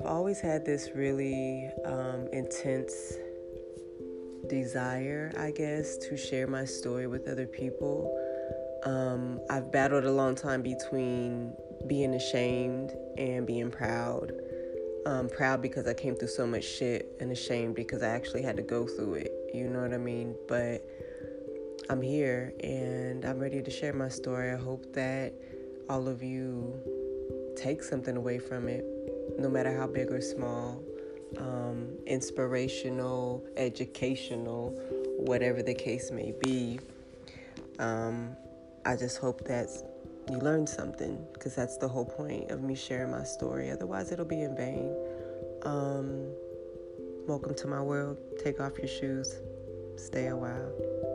I've 0.00 0.06
always 0.06 0.40
had 0.40 0.64
this 0.64 0.92
really 0.94 1.68
um, 1.84 2.26
intense 2.32 3.18
desire, 4.48 5.30
I 5.36 5.50
guess, 5.50 5.98
to 6.08 6.16
share 6.16 6.46
my 6.46 6.64
story 6.64 7.06
with 7.06 7.28
other 7.28 7.46
people. 7.46 8.10
Um, 8.86 9.40
I've 9.50 9.70
battled 9.70 10.04
a 10.04 10.10
long 10.10 10.36
time 10.36 10.62
between 10.62 11.52
being 11.86 12.14
ashamed 12.14 12.94
and 13.18 13.46
being 13.46 13.70
proud. 13.70 14.32
Um, 15.04 15.28
proud 15.28 15.60
because 15.60 15.86
I 15.86 15.92
came 15.92 16.14
through 16.14 16.28
so 16.28 16.46
much 16.46 16.64
shit, 16.64 17.14
and 17.20 17.30
ashamed 17.30 17.74
because 17.74 18.02
I 18.02 18.08
actually 18.08 18.40
had 18.40 18.56
to 18.56 18.62
go 18.62 18.86
through 18.86 19.16
it. 19.16 19.30
You 19.52 19.68
know 19.68 19.82
what 19.82 19.92
I 19.92 19.98
mean? 19.98 20.34
But 20.48 20.82
I'm 21.90 22.00
here 22.00 22.54
and 22.64 23.26
I'm 23.26 23.38
ready 23.38 23.60
to 23.60 23.70
share 23.70 23.92
my 23.92 24.08
story. 24.08 24.50
I 24.50 24.56
hope 24.56 24.94
that 24.94 25.34
all 25.90 26.08
of 26.08 26.22
you 26.22 26.80
take 27.54 27.82
something 27.82 28.16
away 28.16 28.38
from 28.38 28.66
it, 28.66 28.82
no 29.38 29.48
matter 29.48 29.76
how 29.76 29.86
big 29.86 30.10
or 30.10 30.20
small, 30.20 30.82
um, 31.38 31.88
inspirational, 32.06 33.44
educational, 33.56 34.70
whatever 35.18 35.62
the 35.62 35.74
case 35.74 36.10
may 36.10 36.32
be. 36.40 36.80
Um, 37.78 38.36
I 38.84 38.96
just 38.96 39.18
hope 39.18 39.44
that 39.44 39.68
you 40.30 40.38
learned 40.38 40.68
something 40.68 41.24
because 41.32 41.54
that's 41.54 41.76
the 41.76 41.88
whole 41.88 42.04
point 42.04 42.50
of 42.50 42.62
me 42.62 42.74
sharing 42.74 43.10
my 43.10 43.24
story. 43.24 43.70
Otherwise, 43.70 44.12
it'll 44.12 44.24
be 44.24 44.42
in 44.42 44.56
vain. 44.56 44.94
Um, 45.62 46.26
welcome 47.26 47.54
to 47.54 47.66
my 47.66 47.82
world. 47.82 48.18
Take 48.42 48.60
off 48.60 48.78
your 48.78 48.88
shoes. 48.88 49.34
Stay 49.96 50.28
a 50.28 50.36
while. 50.36 51.09